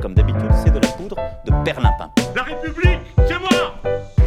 [0.00, 2.10] comme d'habitude, c'est de la poudre de perlimpin.
[2.34, 3.74] La République, c'est moi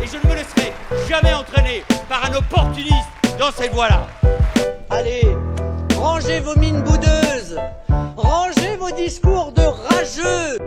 [0.04, 0.74] Et je ne me laisserai
[1.08, 4.06] jamais entraîner par un opportuniste dans cette voie-là.
[4.90, 5.24] Allez,
[5.98, 7.58] rangez vos mines boudeuses,
[8.18, 10.60] rangez vos discours de rageux.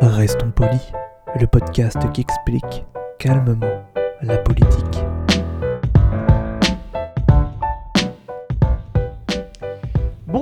[0.00, 0.92] Restons polis,
[1.38, 2.84] le podcast qui explique
[3.18, 3.84] calmement
[4.22, 5.04] la politique.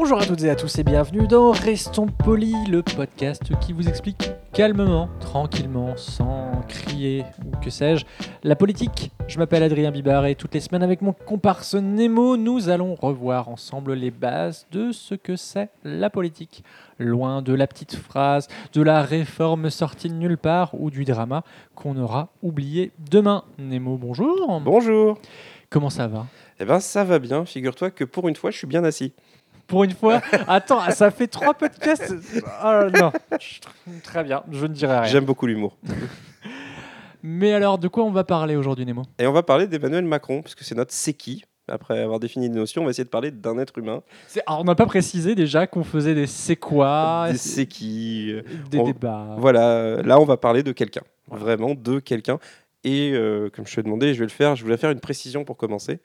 [0.05, 3.89] Bonjour à toutes et à tous et bienvenue dans Restons polis, le podcast qui vous
[3.89, 8.05] explique calmement, tranquillement, sans crier ou que sais-je,
[8.43, 9.13] la politique.
[9.29, 13.49] Je m'appelle Adrien Bibar et toutes les semaines avec mon comparse Nemo, nous allons revoir
[13.49, 16.65] ensemble les bases de ce que c'est la politique.
[16.99, 21.45] Loin de la petite phrase, de la réforme sortie de nulle part ou du drama
[21.75, 23.45] qu'on aura oublié demain.
[23.57, 24.61] Nemo, bonjour.
[24.61, 25.19] Bonjour.
[25.71, 26.27] Comment ça va?
[26.61, 27.47] Eh ben ça va bien.
[27.47, 29.15] Figure-toi que pour une fois, je suis bien assis.
[29.67, 32.15] Pour une fois Attends, ça fait trois podcasts
[32.61, 33.13] Ah non,
[34.03, 35.09] très bien, je ne dirai rien.
[35.11, 35.77] J'aime beaucoup l'humour.
[37.23, 39.03] Mais alors, de quoi on va parler aujourd'hui, Nemo?
[39.19, 41.45] Et on va parler d'Emmanuel Macron, puisque c'est notre c'est qui.
[41.67, 44.03] Après avoir défini des notions, on va essayer de parler d'un être humain.
[44.47, 48.31] Alors, on n'a pas précisé déjà qu'on faisait des c'est quoi Des c'est qui.
[48.31, 49.37] euh, des on- débats.
[49.39, 51.01] Voilà, là on va parler de quelqu'un.
[51.31, 52.39] Vraiment de quelqu'un.
[52.85, 54.57] Et euh, comme je te demandé, je vais le faire.
[54.57, 56.01] Je voulais faire une précision pour commencer.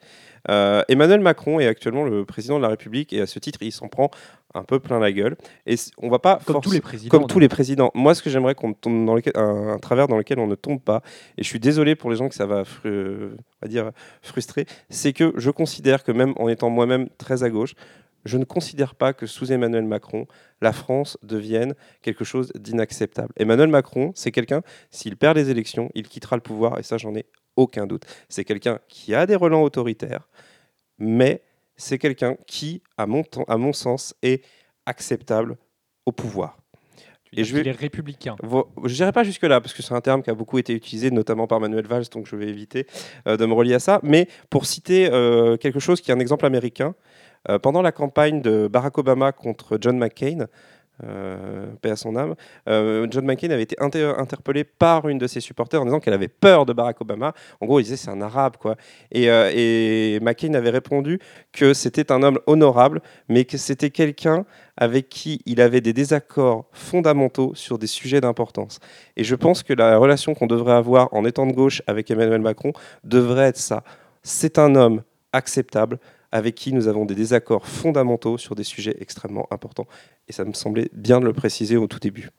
[0.48, 3.70] Euh, Emmanuel Macron est actuellement le président de la République et à ce titre, il
[3.72, 4.10] s'en prend
[4.54, 5.36] un peu plein la gueule.
[5.66, 7.10] Et on va pas Comme tous les présidents.
[7.16, 7.90] Comme tous les présidents.
[7.94, 10.54] Moi, ce que j'aimerais qu'on tombe dans lequel, un, un travers dans lequel on ne
[10.54, 11.02] tombe pas,
[11.36, 13.90] et je suis désolé pour les gens que ça va, fru- on va dire,
[14.22, 17.74] frustrer, c'est que je considère que même en étant moi-même très à gauche,
[18.24, 20.26] je ne considère pas que sous Emmanuel Macron,
[20.60, 23.32] la France devienne quelque chose d'inacceptable.
[23.36, 27.14] Emmanuel Macron, c'est quelqu'un, s'il perd les élections, il quittera le pouvoir, et ça, j'en
[27.14, 28.04] ai aucun doute.
[28.28, 30.28] C'est quelqu'un qui a des relents autoritaires,
[30.98, 31.42] mais
[31.76, 34.44] c'est quelqu'un qui, à mon, temps- à mon sens, est
[34.86, 35.56] acceptable
[36.06, 36.58] au pouvoir.
[37.32, 38.34] Et je vais- Il est républicain.
[38.42, 41.12] Vo- Je n'irai pas jusque-là, parce que c'est un terme qui a beaucoup été utilisé,
[41.12, 42.86] notamment par Manuel Valls, donc je vais éviter
[43.28, 44.00] euh, de me relier à ça.
[44.02, 46.94] Mais pour citer euh, quelque chose qui est un exemple américain,
[47.62, 50.46] pendant la campagne de Barack Obama contre John McCain,
[51.02, 52.34] euh, paix à son âme,
[52.68, 56.12] euh, John McCain avait été inter- interpellé par une de ses supporters en disant qu'elle
[56.12, 57.32] avait peur de Barack Obama.
[57.62, 58.76] En gros, il disait c'est un arabe, quoi.
[59.10, 61.18] Et, euh, et McCain avait répondu
[61.52, 63.00] que c'était un homme honorable,
[63.30, 64.44] mais que c'était quelqu'un
[64.76, 68.78] avec qui il avait des désaccords fondamentaux sur des sujets d'importance.
[69.16, 72.42] Et je pense que la relation qu'on devrait avoir en étant de gauche avec Emmanuel
[72.42, 72.72] Macron
[73.04, 73.84] devrait être ça.
[74.22, 75.02] C'est un homme
[75.32, 75.98] acceptable
[76.32, 79.86] avec qui nous avons des désaccords fondamentaux sur des sujets extrêmement importants.
[80.28, 82.30] Et ça me semblait bien de le préciser au tout début.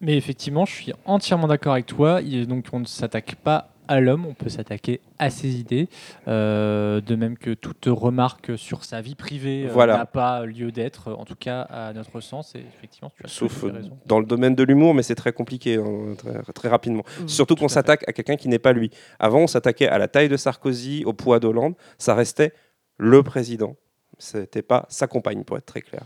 [0.00, 2.22] Mais effectivement, je suis entièrement d'accord avec toi.
[2.22, 5.88] Donc, on ne s'attaque pas à l'homme, on peut s'attaquer à ses idées.
[6.28, 9.96] Euh, de même que toute remarque sur sa vie privée euh, Voilà.
[9.96, 12.54] n'a pas lieu d'être, en tout cas à notre sens.
[12.54, 13.72] Et effectivement, tu as à Sauf euh,
[14.06, 17.02] dans le domaine de l'humour, mais c'est très compliqué, hein, très, très rapidement.
[17.26, 18.90] Surtout Tout qu'on à s'attaque à quelqu'un qui n'est pas lui.
[19.18, 21.74] Avant, on s'attaquait à la taille de Sarkozy, au poids d'Hollande.
[21.96, 22.52] Ça restait
[22.98, 23.76] le président.
[24.18, 26.02] C'était pas sa compagne, pour être très clair.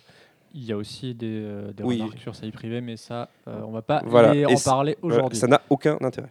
[0.54, 1.98] Il y a aussi des, euh, des Oui.
[2.00, 4.30] remarques sur sa vie privée, mais ça, euh, on va pas Voilà.
[4.50, 5.38] en parler Voilà, aujourd'hui.
[5.38, 6.28] ça n'a aucun intérêt.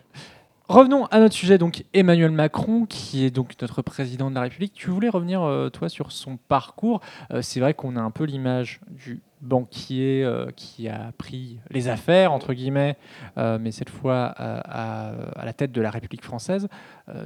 [0.67, 4.73] Revenons à notre sujet, donc Emmanuel Macron, qui est donc notre président de la République.
[4.73, 7.01] Tu voulais revenir, euh, toi, sur son parcours.
[7.31, 11.87] Euh, c'est vrai qu'on a un peu l'image du banquier euh, qui a pris les
[11.87, 12.95] affaires, entre guillemets,
[13.37, 16.67] euh, mais cette fois euh, à, la tête de la République française.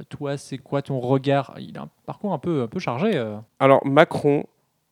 [0.08, 1.54] Toi, c'est quoi ton regard?
[1.58, 3.24] Il a un parcours un peu, un peu chargé.
[3.60, 4.44] Alors, Macron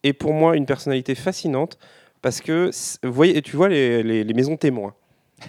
[0.05, 1.79] est pour moi une personnalité fascinante
[2.23, 2.71] parce que,
[3.03, 4.95] voyez, tu vois les, les- maisons témoins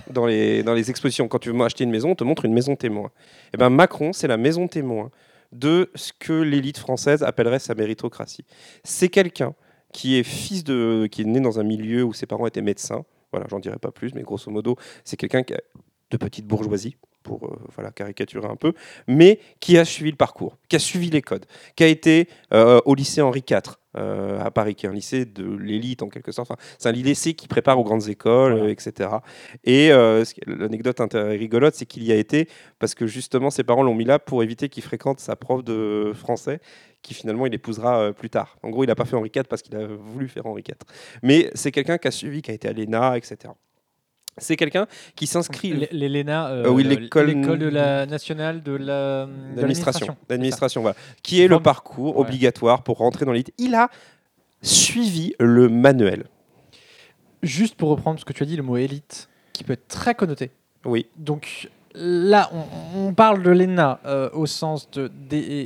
[0.10, 1.28] dans les, dans les expositions.
[1.28, 3.12] Quand tu veux acheter une maison, on te montre une maison témoin.
[3.54, 5.12] Et ben Macron, c'est la maison témoin
[5.52, 8.46] de ce que l'élite française appellerait sa méritocratie.
[8.84, 9.54] C'est quelqu'un
[9.96, 13.06] qui est fils de, qui est né dans un milieu où ses parents étaient médecins.
[13.32, 14.76] Voilà, j'en dirai pas plus, mais grosso modo,
[15.06, 15.62] c'est quelqu'un qui a
[16.12, 18.74] de petite bourgeoisie pour euh, voilà caricaturer un peu,
[19.08, 21.46] mais qui a suivi le parcours, qui a suivi les codes,
[21.78, 25.24] qui a été euh, au lycée Henri IV euh, à Paris, qui est un lycée
[25.24, 26.52] de l'élite en quelque sorte.
[26.52, 28.70] Enfin, c'est un lycée qui prépare aux grandes écoles, Voilà.
[28.70, 29.10] etc.
[29.64, 32.50] Et euh, l'anecdote rigolote, c'est qu'il y a été
[32.80, 36.12] parce que justement ses parents l'ont mis là pour éviter qu'il fréquente sa prof de
[36.14, 36.60] français,
[37.06, 38.58] qui finalement il épousera euh, plus tard.
[38.64, 40.76] En gros, il n'a pas fait Henri IV parce qu'il a voulu faire Henri IV.
[41.22, 43.38] Mais c'est quelqu'un qui a suivi, qui a été à l'ENA, etc.
[44.38, 45.88] C'est quelqu'un qui s'inscrit.
[45.92, 50.82] L'ENA, euh, Ah oui, le- l'école- de la nationale de la- de d'administration, l'administration.
[50.82, 52.22] voilà, qui est le parcours Ouais.
[52.26, 53.54] obligatoire pour rentrer dans l'élite.
[53.60, 53.90] Il a
[54.62, 56.26] suivi le manuel.
[57.44, 60.16] Juste pour reprendre ce que tu as dit, le mot élite, qui peut être très
[60.16, 60.50] connoté.
[60.84, 65.10] Oui, Donc là, on, on parle de l'ENA euh, au sens de,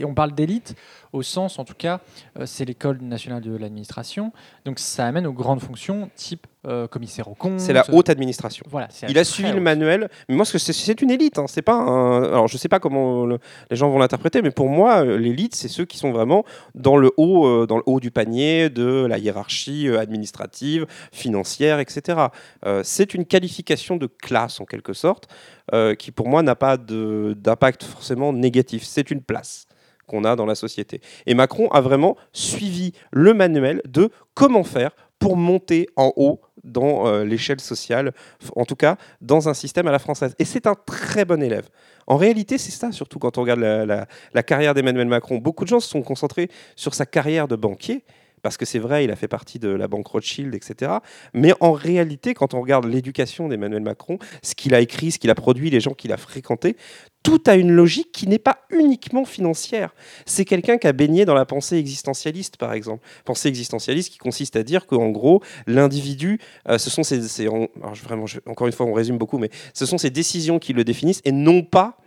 [0.06, 0.76] on parle d'élite
[1.14, 2.02] au sens, en tout cas,
[2.40, 4.32] euh, c'est l'école nationale de l'administration,
[4.66, 7.62] donc ça amène aux grandes fonctions type euh, commissaire aux comptes.
[7.62, 8.66] C'est la haute administration.
[8.70, 11.40] Voilà, Il a suivi le manuel, mais moi, c'est- une élite.
[11.40, 11.46] hein.
[11.48, 13.40] C'est pas un- Alors, je sais pas comment le-
[13.72, 16.44] les gens vont l'interpréter, mais pour moi, euh, l'élite, c'est ceux qui sont vraiment
[16.76, 21.80] dans le haut, euh, dans le haut du panier de la hiérarchie euh, administrative, financière,
[21.80, 22.20] etc.
[22.66, 25.30] Euh, c'est une qualification de classe en quelque sorte,
[25.74, 28.84] euh, qui pour moi n'a pas d'impact forcément négatif.
[28.84, 29.66] C'est une place
[30.10, 31.00] qu'on a dans la société.
[31.26, 37.08] Et Macron a vraiment suivi le manuel de comment faire pour monter en haut dans
[37.08, 38.14] euh, l'échelle sociale,
[38.56, 40.34] en tout cas dans un système à la française.
[40.40, 41.68] Et c'est un très bon élève.
[42.08, 45.38] En réalité, c'est ça, surtout quand on regarde la- la carrière d'Emmanuel Macron.
[45.38, 48.04] Beaucoup de gens se sont concentrés sur sa carrière de banquier,
[48.42, 50.92] parce que c'est vrai, il a fait partie de la banque Rothschild, etc.
[51.34, 55.30] Mais en réalité, quand on regarde l'éducation d'Emmanuel Macron, ce qu'il a écrit, ce qu'il
[55.30, 56.76] a produit, les gens qu'il a fréquentés,
[57.24, 59.94] tout a une logique qui n'est pas uniquement financière.
[60.26, 63.06] C'est quelqu'un qui a baigné dans la pensée existentialiste, par exemple.
[63.26, 66.40] Pensée existentialiste qui consiste à dire qu'en gros, l'individu,
[66.70, 67.48] euh, ce sont ses,
[68.04, 71.22] vraiment, encore une fois, on résume beaucoup, mais ce sont ses décisions qui le définissent
[71.26, 71.98] et non pas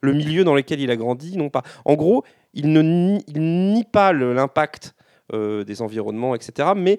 [0.00, 1.62] le milieu dans lequel il a grandi, non pas.
[1.84, 2.24] En gros,
[2.54, 3.40] il ne nie, il
[3.72, 4.94] nie pas l'impact
[5.32, 6.98] euh, des environnements, etc., mais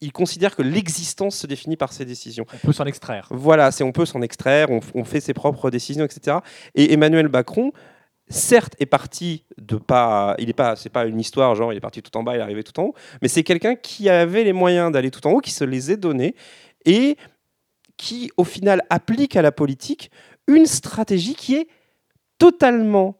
[0.00, 2.46] il considère que l'existence se définit par ses décisions.
[2.54, 3.28] On peut s'en extraire.
[3.30, 6.38] Voilà, c'est on peut s'en extraire, on, on fait ses propres décisions, etc.
[6.74, 7.72] Et Emmanuel Macron,
[8.30, 11.80] certes, est parti de pas, il est pas, c'est pas une histoire genre il est
[11.80, 14.44] parti tout en bas, il est arrivé tout en haut, mais c'est quelqu'un qui avait
[14.44, 16.34] les moyens d'aller tout en haut, qui se les est donnés
[16.86, 17.16] et
[17.96, 20.10] qui au final applique à la politique
[20.46, 21.68] une stratégie qui est
[22.38, 23.18] totalement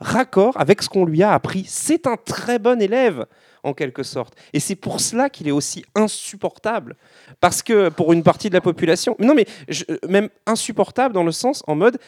[0.00, 1.64] raccord avec ce qu'on lui a appris.
[1.66, 3.26] C'est un très bon élève
[3.62, 4.34] en quelque sorte.
[4.52, 6.96] Et c'est pour cela qu'il est aussi insupportable.
[7.40, 11.32] Parce que pour une partie de la population, non mais je- même insupportable dans le
[11.32, 11.98] sens en mode,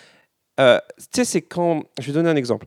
[0.61, 2.67] euh, tu sais, c'est quand, je vais donner un exemple.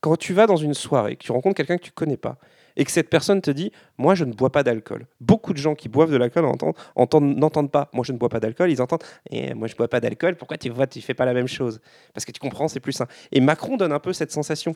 [0.00, 2.38] Quand tu vas dans une soirée, que tu rencontres quelqu'un que tu connais pas,
[2.76, 5.06] et que cette personne te dit, moi je ne bois pas d'alcool.
[5.20, 8.28] Beaucoup de gens qui boivent de l'alcool entendent, entendent- n'entendent pas, moi je ne bois
[8.28, 11.12] pas d'alcool, ils entendent, eh, moi je bois pas d'alcool, pourquoi tu vois, tu fais
[11.14, 11.80] pas la même chose?
[12.14, 13.06] Parce que tu comprends, c'est plus sain.
[13.32, 14.74] Et Macron donne un peu cette sensation.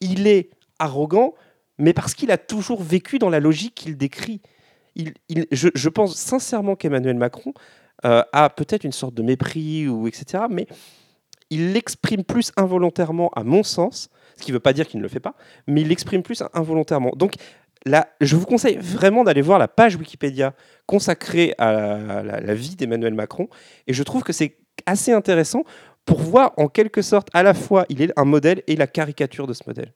[0.00, 1.34] Il est arrogant,
[1.78, 4.40] mais parce qu'il a toujours vécu dans la logique qu'il décrit.
[4.96, 7.52] Je, pense sincèrement qu'Emmanuel Macron
[8.04, 10.44] euh, a peut-être une sorte de mépris ou etc.
[10.48, 10.66] Mais
[11.50, 15.02] il l'exprime plus involontairement, à mon sens, ce qui ne veut pas dire qu'il ne
[15.02, 15.34] le fait pas,
[15.66, 17.12] mais il l'exprime plus involontairement.
[17.16, 17.34] Donc
[17.86, 20.54] là, je vous conseille vraiment d'aller voir la page Wikipédia
[20.86, 23.48] consacrée à la vie d'Emmanuel Macron,
[23.86, 24.56] et je trouve que c'est
[24.86, 25.64] assez intéressant
[26.04, 29.46] pour voir en quelque sorte à la fois il est un modèle et la caricature
[29.46, 29.92] de ce modèle.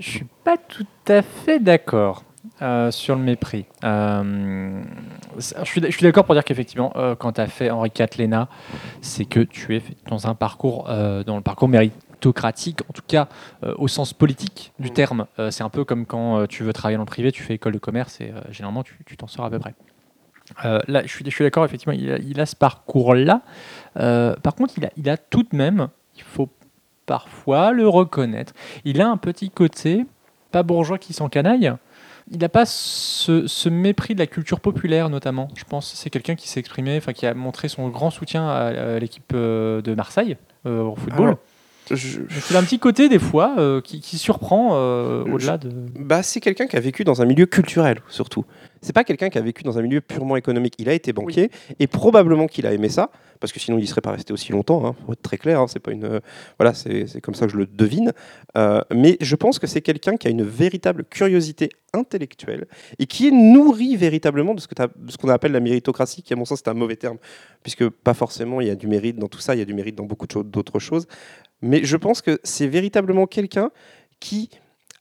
[0.00, 2.24] Je suis pas tout à fait d'accord
[2.62, 3.66] euh, sur le mépris.
[3.84, 4.82] Euh,
[5.38, 8.48] je suis, d'accord pour dire qu'effectivement, euh, quand tu as fait Henri Léna,
[9.02, 13.28] c'est que tu es dans un parcours, dans le parcours méritocratique, en tout cas
[13.76, 14.94] au sens politique du Mm.
[14.94, 15.26] terme.
[15.50, 17.78] C'est un peu comme quand tu veux travailler dans le privé, tu fais école de
[17.78, 19.74] commerce et généralement tu t'en sors à peu près.
[20.64, 23.42] Là, je suis, je suis d'accord, effectivement, il a, il a ce parcours-là.
[23.94, 26.48] Par contre, il a, il a tout de même, il faut
[27.10, 28.52] parfois le reconnaître,
[28.84, 30.06] il a un petit côté,
[30.52, 31.72] pas bourgeois qui s'encanaille.
[32.30, 35.48] Il n'a pas ce, mépris de la culture populaire, notamment.
[35.56, 39.00] Je pense c'est quelqu'un qui s'est exprimé, enfin qui a montré son grand soutien à,
[39.00, 40.36] l'équipe euh, de Marseille
[40.66, 41.26] euh, au football.
[41.26, 41.38] Alors,
[41.90, 42.20] Je-
[42.54, 45.70] a un petit côté, des fois, euh, qui, qui surprend euh, au-delà de.
[45.98, 48.44] Bah, c'est quelqu'un qui a vécu dans un milieu culturel, surtout.
[48.82, 50.74] C'est pas quelqu'un qui a vécu dans un milieu purement économique.
[50.78, 53.10] Il a été banquier et probablement qu'il a aimé ça,
[53.40, 54.86] parce que sinon il ne serait pas resté aussi longtemps.
[54.86, 56.04] Hein, pour être très clair, hein, c'est pas une.
[56.04, 56.20] euh,
[56.58, 58.12] voilà, c'est c'est comme ça que je le devine.
[58.56, 62.66] Euh, mais je pense que c'est quelqu'un qui a une véritable curiosité intellectuelle
[62.98, 66.32] et qui est nourri véritablement de ce que de ce qu'on appelle la méritocratie, qui
[66.32, 67.18] à mon sens c'est un mauvais terme,
[67.62, 69.74] puisque pas forcément il y a du mérite dans tout ça, il y a du
[69.74, 71.06] mérite dans beaucoup d'autres choses.
[71.62, 73.70] Mais je pense que c'est véritablement quelqu'un
[74.18, 74.50] qui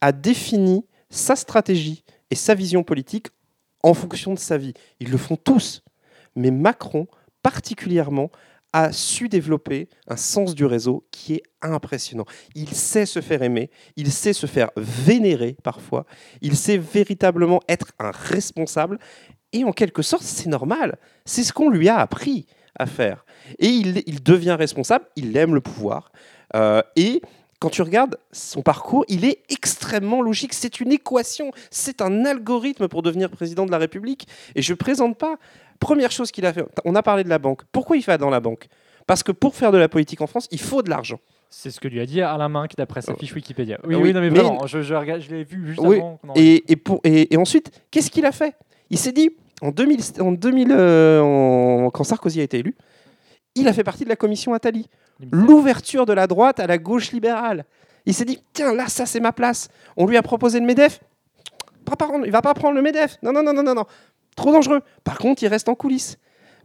[0.01, 3.27] a défini sa stratégie et sa vision politique
[3.83, 4.73] en fonction de sa vie.
[4.99, 5.83] Ils le font tous.
[6.35, 7.07] Mais Macron,
[7.41, 8.29] particulièrement,
[8.71, 12.25] a su développer un sens du réseau qui est impressionnant.
[12.53, 16.05] Il sait se faire aimer, il sait se faire vénérer parfois,
[16.41, 18.99] il sait véritablement être un responsable,
[19.53, 20.97] et en quelque sorte, c'est normal.
[21.25, 22.45] C'est ce qu'on lui a appris
[22.77, 23.25] à faire.
[23.57, 26.11] Et il, devient responsable, il aime le pouvoir,
[26.55, 27.21] euh, et
[27.59, 30.53] quand tu regardes son parcours, il est extrêmement logique.
[30.53, 34.27] C'est une équation, c'est un algorithme pour devenir président de la République.
[34.55, 35.35] Et je ne présente pas.
[35.79, 37.61] Première chose qu'il a fait, on a parlé de la banque.
[37.71, 38.67] Pourquoi il va dans la banque?
[39.07, 41.19] Parce que pour faire de la politique en France, il faut de l'argent.
[41.49, 43.79] C'est ce que lui a dit Alain Minck d'après sa Euh, fiche Wikipédia.
[43.83, 45.97] Oui, oui, oui, non, mais, mais- vraiment, je, je, regarde- je l'ai vu juste Oui,
[45.97, 46.19] avant.
[46.35, 48.53] Et, et, pour, et, et ensuite, qu'est-ce qu'il a fait?
[48.91, 52.75] Il s'est dit, en 2000, en 2000 euh, en- quand Sarkozy a été élu,
[53.61, 54.87] il a fait partie de la commission Attali.
[55.31, 57.65] L'ouverture de la droite à la gauche libérale.
[58.05, 59.69] Il s'est dit, tiens, là, ça, c'est ma place.
[59.97, 61.01] On lui a proposé le MEDEF.
[62.25, 63.17] Il va pas prendre le MEDEF.
[63.21, 63.85] Non, non, non, non, non, non.
[64.35, 64.81] Trop dangereux.
[65.03, 66.17] Par contre, il reste en coulisses.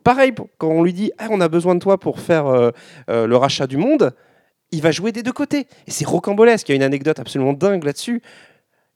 [0.04, 2.70] Pareil, quand on lui dit, Ah, on a besoin de toi pour faire euh,
[3.10, 4.14] euh, le rachat du monde,
[4.70, 5.66] il va jouer des deux côtés.
[5.86, 6.68] Et c'est rocambolesque.
[6.68, 8.22] Il y a une anecdote absolument dingue là-dessus.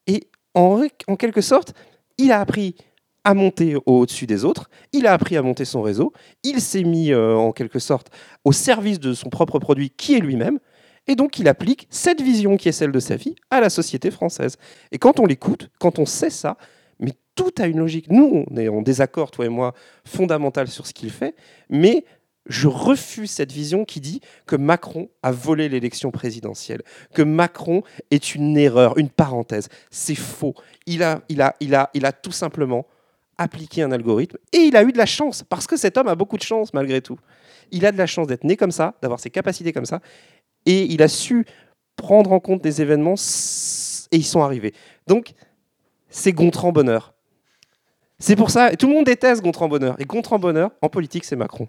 [0.06, 1.74] Et en, en quelque sorte,
[2.18, 2.76] il a appris
[3.24, 6.12] à monter au-dessus des autres, il a appris à monter son réseau,
[6.44, 8.10] il s'est mis euh, en quelque sorte
[8.44, 10.58] au service de son propre produit qui est lui-même,
[11.06, 14.10] et donc il applique cette vision qui est celle de sa vie à la société
[14.10, 14.56] française.
[14.92, 16.56] Et quand on l'écoute, quand on sait ça,
[17.00, 18.10] mais tout a une logique.
[18.10, 21.34] Nous, on est en désaccord, toi et moi, fondamental sur ce qu'il fait,
[21.70, 22.04] mais
[22.46, 26.82] je refuse cette vision qui dit que Macron a volé l'élection présidentielle,
[27.14, 29.68] que Macron est une erreur, une parenthèse.
[29.90, 30.54] C'est faux.
[30.86, 32.86] Il a, il, a, il, a, il a tout simplement
[33.38, 36.14] appliqué un algorithme et il a eu de la chance, parce que cet homme a
[36.14, 37.18] beaucoup de chance malgré tout.
[37.70, 40.00] Il a de la chance d'être né comme ça, d'avoir ses capacités comme ça,
[40.66, 41.46] et il a su
[41.96, 44.74] prendre en compte des événements et ils sont arrivés.
[45.06, 45.32] Donc,
[46.08, 47.14] c'est Gontran Bonheur.
[48.18, 49.96] C'est pour ça, tout le monde déteste Gontran Bonheur.
[50.00, 51.68] Et Gontran Bonheur, en politique, c'est Macron.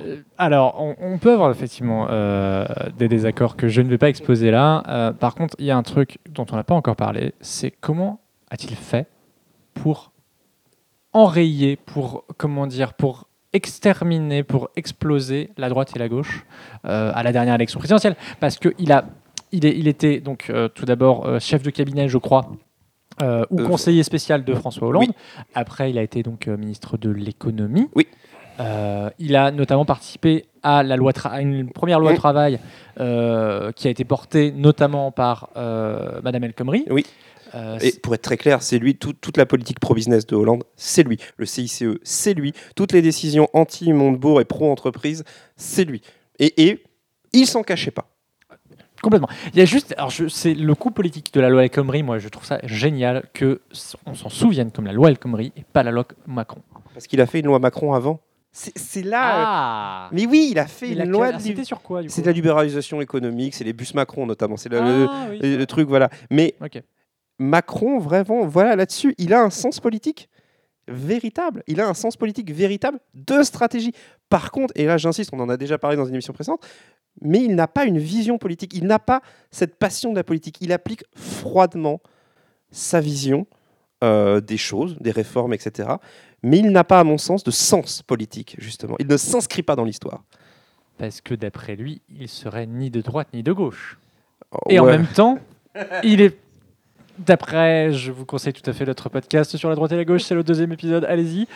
[0.00, 2.66] Euh, Alors, on, on peut avoir effectivement euh,
[2.98, 4.82] des désaccords que je ne vais pas exposer là.
[4.88, 7.70] Euh, par contre, il y a un truc dont on n'a pas encore parlé, c'est
[7.70, 9.06] comment a-t-il fait
[9.74, 10.12] pour
[11.16, 16.44] enrayer, pour comment dire, pour exterminer, pour exploser la droite et la gauche
[16.84, 19.06] euh, à la dernière élection présidentielle, parce que il a,
[19.50, 22.50] il, est, il était donc euh, tout d'abord euh, chef de cabinet, je crois.
[23.50, 25.04] ou conseiller spécial de François Hollande.
[25.08, 25.14] oui.
[25.54, 27.88] Après, il a été donc ministre de l'économie.
[27.94, 28.06] Oui.
[29.18, 32.16] Il a notamment participé à, la loi à une première loi Mm.
[32.16, 32.58] travail
[33.76, 35.48] qui a été portée notamment par
[36.22, 36.84] Madame El Khomri.
[36.90, 37.06] Oui.
[37.54, 40.64] Euh, Et pour être très clair, c'est lui, tout- toute la politique pro-business de Hollande,
[40.76, 41.18] c'est lui.
[41.36, 42.52] Le CICE, c'est lui.
[42.74, 45.24] Toutes les décisions anti-Montebourg et pro-entreprise,
[45.56, 46.02] c'est lui.
[46.38, 46.82] Et, et
[47.32, 48.08] il s'en cachait pas.
[49.02, 49.28] Complètement.
[49.52, 52.02] Il y a juste, alors c'est le coup politique de la loi El Khomri.
[52.02, 53.60] Moi, je trouve ça génial que
[54.06, 56.62] on s'en souvienne comme la loi El Khomri et pas la loi Macron.
[56.94, 58.20] Parce qu'il a fait une loi Macron avant.
[58.52, 59.18] C'est là.
[59.28, 60.08] euh, Ah.
[60.12, 61.30] Mais oui, il a fait une loi.
[61.32, 64.56] De C'était sur quoi C'est la libéralisation économique, c'est les bus Macron notamment.
[64.56, 65.38] C'est le, le- Ah, oui.
[65.42, 66.08] le- le truc, voilà.
[66.30, 66.54] Mais.
[67.38, 70.28] Macron, vraiment, voilà, là-dessus, il a un sens politique
[70.88, 71.62] véritable.
[71.66, 73.92] Il a un sens politique véritable de stratégie.
[74.28, 76.66] Par contre, et là j'insiste, on en a déjà parlé dans une émission précédente,
[77.20, 78.74] mais il n'a pas une vision politique.
[78.74, 80.58] Il n'a pas cette passion de la politique.
[80.60, 82.00] Il applique froidement
[82.70, 83.46] sa vision
[84.04, 85.88] euh, des choses, des réformes, etc.
[86.42, 88.96] Mais il n'a pas, à mon sens, de sens politique, justement.
[88.98, 90.22] Il ne s'inscrit pas dans l'histoire.
[90.98, 93.98] Parce que d'après lui, il serait ni de droite ni de gauche.
[94.68, 95.38] Et en même temps,
[96.02, 96.38] il est.
[97.18, 100.22] D'après, je vous conseille tout à fait notre podcast sur la droite et la gauche,
[100.22, 101.46] c'est le deuxième épisode, allez-y.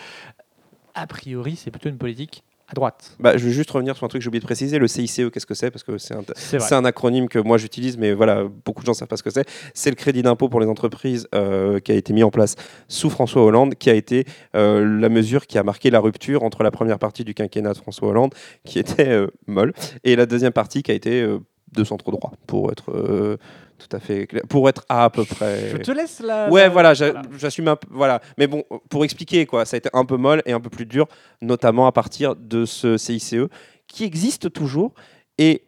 [0.95, 3.17] A priori, c'est plutôt une politique à droite.
[3.19, 4.79] Bah, je veux juste revenir sur un truc que j'ai oublié de préciser.
[4.79, 5.71] Le CICE, qu'est-ce que c'est?
[5.71, 8.97] Parce que c'est un, C'est acronyme que moi j'utilise, mais voilà, beaucoup de gens ne
[8.97, 9.47] savent pas ce que c'est.
[9.75, 12.55] C'est le crédit d'impôt pour les entreprises euh, qui a été mis en place
[12.88, 14.25] sous François Hollande, qui a été
[14.55, 17.79] euh, la mesure qui a marqué la rupture entre la première partie du quinquennat de
[17.79, 19.73] François Hollande, qui était euh, molle,
[20.05, 21.26] et la deuxième partie qui a été
[21.73, 23.37] de centre droit, pour être euh,
[23.79, 25.71] tout à fait clair, pour être à, à peu près.
[25.71, 26.50] Je te laisse là.
[26.50, 27.87] Ouais, voilà, j'a- j'assume un peu.
[27.91, 28.21] Voilà.
[28.39, 30.87] Mais bon, pour expliquer, quoi, ça a été un peu molle et un peu plus
[30.87, 31.07] dur,
[31.41, 33.35] notamment à partir de ce CICE
[33.87, 34.93] qui existe toujours.
[35.39, 35.65] Et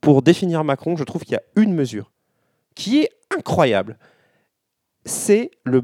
[0.00, 2.10] pour définir Macron, je trouve qu'il y a une mesure
[2.74, 3.98] qui est incroyable.
[5.04, 5.82] C'est le-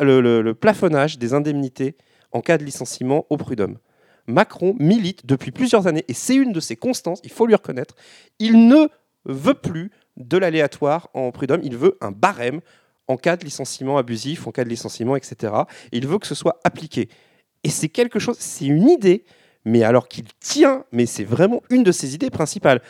[0.00, 1.96] le- le plafonnage des indemnités
[2.32, 3.78] en cas de licenciement au prud'homme.
[4.26, 7.94] Macron milite depuis plusieurs années, et c'est une de ses constances, il faut lui reconnaître,
[8.38, 8.88] il ne
[9.24, 12.60] veut plus de l'aléatoire en prud'homme, il veut un barème
[13.08, 15.52] en cas de licenciement abusif, en cas de licenciement, etc.
[15.92, 17.08] Et il veut que ce soit appliqué.
[17.62, 19.24] Et c'est quelque chose, c'est une idée,
[19.64, 22.80] mais alors qu'il tient, mais c'est vraiment une de ses idées principales.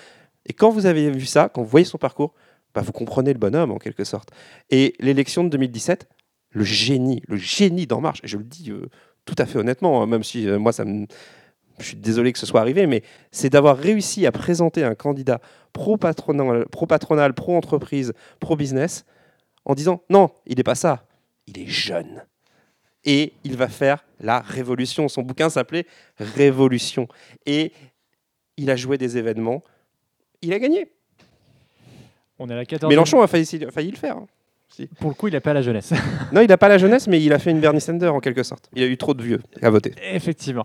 [0.46, 2.34] Et quand vous avez vu ça, quand vous voyez son parcours,
[2.74, 4.30] bah vous comprenez le bonhomme en quelque sorte.
[4.70, 6.08] Et l'élection de 2017,
[6.50, 8.88] le génie, le génie d'En Marche, et je le dis euh,
[9.24, 11.06] tout à fait honnêtement, hein, même si euh, moi ça me...
[11.78, 13.02] Je suis désolé que ce soit arrivé, mais
[13.32, 15.40] c'est d'avoir réussi à présenter un candidat
[15.72, 19.04] pro-patronal, pro-patronal, pro-entreprise, pro-business,
[19.64, 21.04] en disant non, il n'est pas ça,
[21.48, 22.24] il est jeune.
[23.04, 25.08] Et il va faire la révolution.
[25.08, 27.06] Son bouquin s'appelait Révolution.
[27.44, 27.72] Et
[28.56, 29.62] il a joué des événements.
[30.40, 30.90] Il a gagné.
[32.38, 34.16] On est à la 14 Mélenchon a failli, a failli le faire.
[35.00, 35.92] Pour le coup, il n'a pas la jeunesse.
[36.32, 38.42] Non, il n'a pas la jeunesse, mais il a fait une Bernie Sanders en quelque
[38.42, 38.68] sorte.
[38.74, 39.92] Il a eu trop de vieux à voter.
[40.12, 40.64] Effectivement.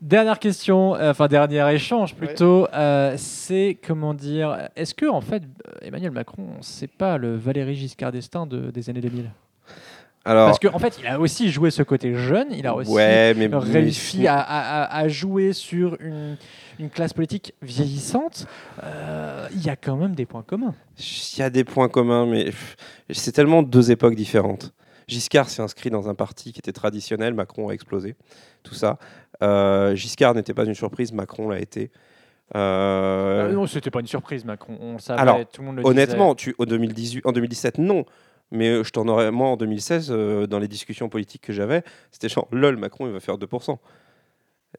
[0.00, 5.42] Dernière question, euh, enfin dernier échange plutôt, euh, c'est comment dire, est-ce que en fait
[5.82, 9.30] Emmanuel Macron, c'est pas le Valéry Giscard d'Estaing de- des années 2000
[10.28, 12.90] Alors, Parce qu'en en fait, il a aussi joué ce côté jeune, il a aussi
[12.90, 16.36] ouais, mais réussi à, à- à- à jouer sur une,
[16.78, 18.46] une classe politique vieillissante.
[18.84, 20.74] Euh, Il y a quand même des points communs.
[20.98, 22.50] Il y a des points communs, mais
[23.10, 24.74] c'est tellement deux époques différentes.
[25.06, 28.14] Giscard s'est inscrit dans un parti qui était traditionnel, Macron a explosé,
[28.62, 28.98] tout ça.
[29.42, 31.90] Euh, Giscard n'était pas une surprise, Macron l'a été.
[32.54, 34.76] Euh, Euh, non, c'était pas une surprise, Macron.
[34.80, 38.04] On savait, Alors, tout le monde le honnêtement, tu, au 2018, en 2017, non.
[38.50, 41.82] Mais euh, je t'en aurais, moi, en 2016, euh, dans les discussions politiques que j'avais,
[42.10, 43.78] c'était genre, lol, Macron, il va faire 2%.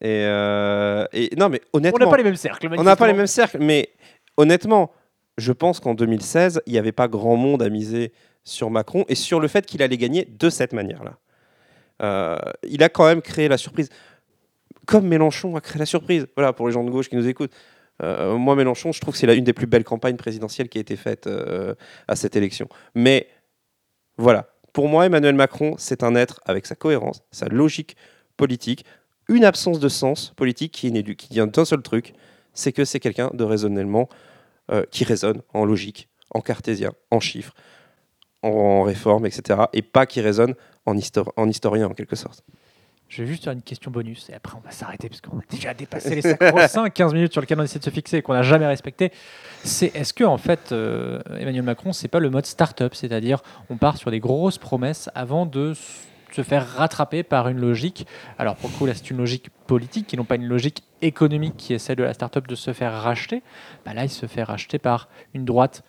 [0.01, 1.69] Et, euh, et non, mais disait.
[1.73, 2.67] On honnêtement, n'a pas les mêmes cercles.
[2.77, 3.89] on n'a pas les mêmes cercles, mais
[4.37, 4.91] honnêtement,
[5.37, 8.11] je pense qu'en 2016, il n'y avait pas grand monde à miser
[8.43, 11.17] sur Macron et sur le fait qu'il allait gagner de cette manière-là.
[12.01, 13.89] Euh, il a quand même créé la surprise,
[14.85, 16.27] comme Mélenchon a créé la surprise.
[16.35, 17.53] Voilà, pour les gens de gauche qui nous écoutent.
[18.01, 20.77] Euh, moi, Mélenchon, je trouve que c'est la- une des plus belles campagnes présidentielles qui
[20.77, 21.75] a été faite euh,
[22.07, 22.69] à cette élection.
[22.95, 23.27] Mais
[24.19, 27.95] voilà, pour moi, Emmanuel Macron, c'est un être avec sa cohérence, sa logique
[28.35, 28.83] politique,
[29.29, 32.13] une absence de sens politique qui, est qui vient d'un seul truc,
[32.53, 34.09] c'est que c'est quelqu'un de raisonnellement
[34.71, 37.53] euh, qui raisonne en logique, en cartésien, en chiffres,
[38.41, 39.61] en réforme, etc.
[39.71, 40.53] Et pas qui raisonne
[40.85, 40.95] en,
[41.37, 42.43] en historien en quelque sorte.
[43.09, 45.43] Je vais juste faire une question bonus et après on va s'arrêter parce qu'on a
[45.49, 46.59] déjà dépassé les sacro
[46.93, 49.11] 15 minutes sur lesquelles on essaie de se fixer et qu'on n'a jamais respecté.
[49.63, 53.77] C'est est-ce que en fait euh, Emmanuel Macron c'est pas le mode start-up, c'est-à-dire on
[53.77, 55.73] part sur des grosses promesses avant de
[56.31, 58.05] se faire rattraper par une logique.
[58.37, 61.57] Alors pour le coup là c'est une logique politique qui n'ont pas une logique économique
[61.57, 63.41] qui est celle de la start-up de se faire racheter.
[63.85, 65.83] Bah là il se fait racheter par une droite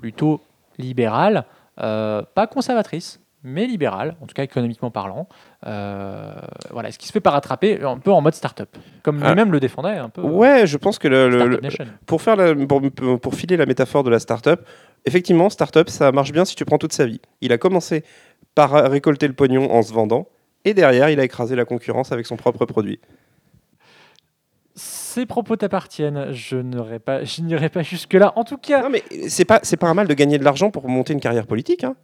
[0.00, 0.40] plutôt
[0.78, 1.44] libérale,
[1.80, 5.28] euh, pas conservatrice, mais libérale, en tout cas économiquement parlant.
[5.66, 6.34] Euh,
[6.70, 9.28] voilà, est-ce qu'il se fait pas rattraper un peu en mode start-up, comme Ah.
[9.28, 10.20] lui-même le défendait un peu.
[10.20, 11.60] euh, Ouais, je pense que le,
[12.06, 14.66] pour, faire la- pour, pour filer la métaphore de la start-up,
[15.04, 17.20] effectivement, start-up, ça marche bien si tu prends toute sa vie.
[17.40, 18.04] Il a commencé
[18.54, 20.28] par récolter le pognon en se vendant,
[20.64, 23.00] et derrière, il a écrasé la concurrence avec son propre produit.
[24.74, 26.32] Ces propos t'appartiennent.
[26.32, 28.32] Je n'aurais pas, je n'irai pas jusque là.
[28.36, 30.70] En tout cas, Non, mais c'est pas, c'est pas un mal de gagner de l'argent
[30.70, 31.84] pour monter une carrière politique.
[31.84, 31.96] Hein.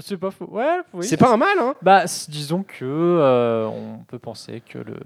[0.00, 0.46] C'est pas faux.
[0.50, 1.06] Ouais, oui.
[1.06, 1.58] C'est pas un mal.
[1.60, 1.74] Hein.
[1.82, 4.96] Bah, disons que euh, on peut penser que le.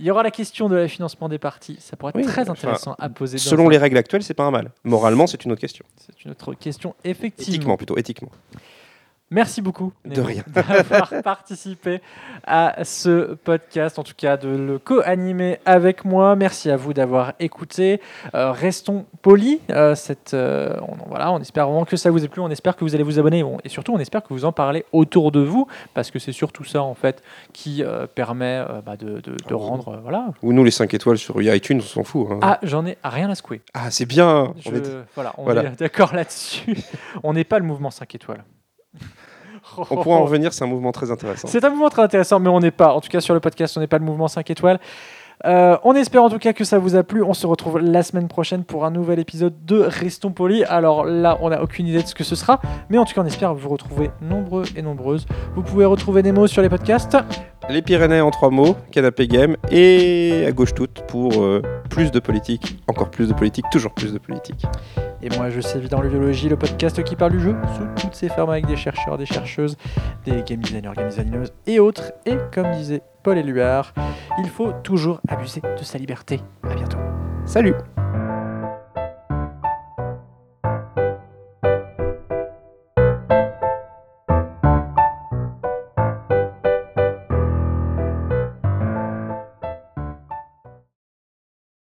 [0.00, 1.76] Il y aura la question de le financement des partis.
[1.80, 3.36] Ça pourrait être Oui, très intéressant à poser.
[3.36, 4.70] dans Selon un- les règles actuelles, c'est pas un mal.
[4.84, 5.84] Moralement, c'est une autre question.
[5.96, 7.52] C'est une autre question, effectivement.
[7.54, 8.30] Éthiquement, plutôt, éthiquement.
[9.30, 12.00] Merci beaucoup d'avoir participé
[12.46, 16.34] à ce podcast, en tout cas de le co-animer avec moi.
[16.34, 18.00] Merci à vous d'avoir écouté.
[18.34, 19.58] Euh, restons polis.
[19.70, 22.40] Euh, cette, euh, on, voilà, on espère vraiment que ça vous ait plu.
[22.40, 24.52] On espère que vous allez vous abonner Bon, et surtout on espère que vous en
[24.52, 28.96] parlez autour de vous parce que c'est surtout ça en fait qui euh, permet bah,
[28.96, 30.28] de, de- de Ah rendre voilà.
[30.42, 32.28] Ou nous, les 5 étoiles sur iTunes, on s'en fout.
[32.30, 32.38] hein.
[32.40, 33.60] Ah, j'en ai rien à secouer.
[33.74, 34.54] Ah, c'est bien.
[34.64, 35.64] Je- On est- voilà, on Voilà.
[35.64, 36.76] est d'accord là-dessus.
[37.22, 38.42] on n'est pas le mouvement 5 étoiles.
[39.76, 41.48] On pourra en revenir, c'est un mouvement très intéressant.
[41.48, 43.76] C'est un mouvement très intéressant, mais on n'est pas, en tout cas sur le podcast,
[43.76, 44.80] on n'est pas le mouvement 5 étoiles.
[45.46, 47.22] Euh, on espère en tout cas que ça vous a plu.
[47.22, 50.64] On se retrouve la semaine prochaine pour un nouvel épisode de Restons Polis.
[50.68, 53.22] Alors là, on n'a aucune idée de ce que ce sera, mais en tout cas,
[53.22, 55.26] on espère vous retrouver nombreux et nombreuses.
[55.54, 57.16] Vous pouvez retrouver Nemo sur les podcasts.
[57.68, 62.18] Les Pyrénées en trois mots, Canapé Game et à gauche toute pour euh, plus de
[62.18, 64.66] politique, encore plus de politique, toujours plus de politique.
[65.22, 68.28] Et moi, je sais dans l'idéologie, le podcast qui parle du jeu sous toutes ses
[68.28, 69.76] formes avec des chercheurs, des chercheuses,
[70.24, 72.12] des game designers, game designeuses et autres.
[72.24, 73.92] Et comme disait Paul Éluard,
[74.38, 76.40] il faut toujours abuser de sa liberté.
[76.62, 76.98] À bientôt.
[77.46, 77.74] Salut